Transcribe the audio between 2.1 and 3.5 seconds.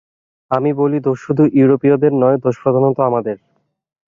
নয়, দোষ প্রধানত আমাদের।